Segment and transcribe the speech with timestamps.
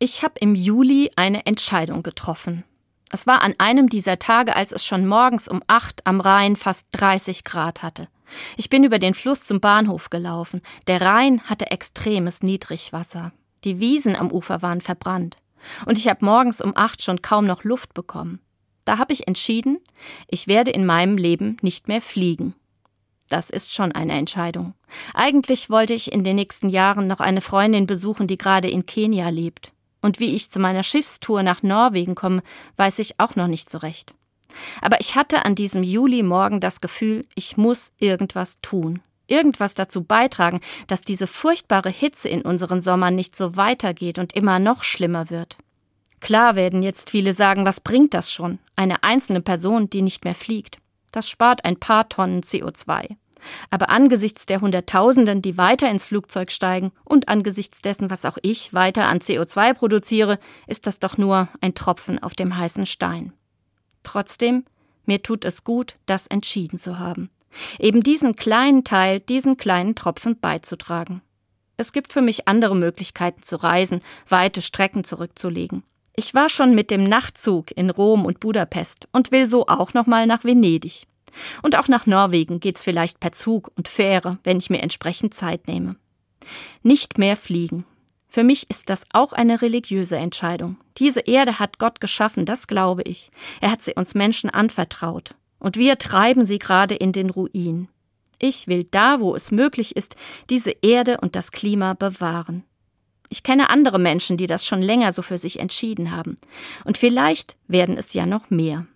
[0.00, 2.62] Ich habe im Juli eine Entscheidung getroffen.
[3.10, 6.86] Es war an einem dieser Tage, als es schon morgens um acht am Rhein fast
[6.92, 8.06] 30 Grad hatte.
[8.56, 10.62] Ich bin über den Fluss zum Bahnhof gelaufen.
[10.86, 13.32] Der Rhein hatte extremes Niedrigwasser.
[13.64, 15.36] Die Wiesen am Ufer waren verbrannt.
[15.84, 18.40] Und ich habe morgens um acht schon kaum noch Luft bekommen.
[18.84, 19.78] Da habe ich entschieden,
[20.28, 22.54] ich werde in meinem Leben nicht mehr fliegen.
[23.28, 24.74] Das ist schon eine Entscheidung.
[25.12, 29.28] Eigentlich wollte ich in den nächsten Jahren noch eine Freundin besuchen, die gerade in Kenia
[29.30, 29.72] lebt.
[30.00, 32.42] Und wie ich zu meiner Schiffstour nach Norwegen komme,
[32.76, 34.14] weiß ich auch noch nicht so recht.
[34.80, 39.00] Aber ich hatte an diesem Julimorgen das Gefühl, ich muss irgendwas tun.
[39.26, 44.58] Irgendwas dazu beitragen, dass diese furchtbare Hitze in unseren Sommern nicht so weitergeht und immer
[44.58, 45.58] noch schlimmer wird.
[46.20, 48.58] Klar werden jetzt viele sagen, was bringt das schon?
[48.74, 50.78] Eine einzelne Person, die nicht mehr fliegt.
[51.12, 53.16] Das spart ein paar Tonnen CO2.
[53.70, 58.74] Aber angesichts der Hunderttausenden, die weiter ins Flugzeug steigen und angesichts dessen, was auch ich
[58.74, 63.32] weiter an CO2 produziere, ist das doch nur ein Tropfen auf dem heißen Stein.
[64.02, 64.64] Trotzdem,
[65.04, 67.30] mir tut es gut, das entschieden zu haben.
[67.78, 71.22] Eben diesen kleinen Teil, diesen kleinen Tropfen beizutragen.
[71.76, 75.84] Es gibt für mich andere Möglichkeiten zu reisen, weite Strecken zurückzulegen.
[76.16, 80.06] Ich war schon mit dem Nachtzug in Rom und Budapest und will so auch noch
[80.06, 81.06] mal nach Venedig.
[81.62, 85.68] Und auch nach Norwegen geht's vielleicht per Zug und Fähre, wenn ich mir entsprechend Zeit
[85.68, 85.96] nehme.
[86.82, 87.84] Nicht mehr fliegen.
[88.28, 90.76] Für mich ist das auch eine religiöse Entscheidung.
[90.98, 93.30] Diese Erde hat Gott geschaffen, das glaube ich.
[93.60, 95.34] Er hat sie uns Menschen anvertraut.
[95.58, 97.88] Und wir treiben sie gerade in den Ruin.
[98.38, 100.14] Ich will da, wo es möglich ist,
[100.50, 102.64] diese Erde und das Klima bewahren.
[103.30, 106.38] Ich kenne andere Menschen, die das schon länger so für sich entschieden haben.
[106.84, 108.86] Und vielleicht werden es ja noch mehr.